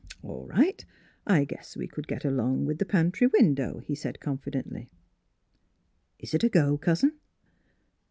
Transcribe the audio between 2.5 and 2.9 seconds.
with the